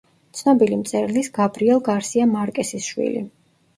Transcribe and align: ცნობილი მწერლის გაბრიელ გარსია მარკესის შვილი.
ცნობილი 0.37 0.77
მწერლის 0.83 1.29
გაბრიელ 1.37 1.83
გარსია 1.91 2.27
მარკესის 2.33 2.89
შვილი. 2.93 3.23